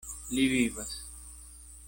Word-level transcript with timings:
Li 0.35 0.45
vivas! 0.53 0.97